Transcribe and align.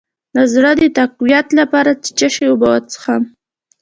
د 0.35 0.37
زړه 0.53 0.71
د 0.81 0.83
تقویت 0.99 1.47
لپاره 1.59 1.91
د 1.95 2.01
څه 2.17 2.27
شي 2.35 2.45
اوبه 2.49 2.67
وڅښم؟ 2.73 3.23